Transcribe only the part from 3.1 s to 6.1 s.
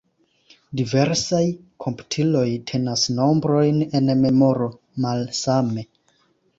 nombrojn en memoro malsame.